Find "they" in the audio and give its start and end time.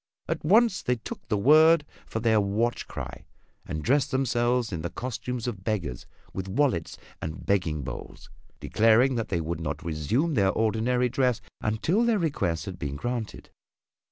0.81-0.95, 9.29-9.41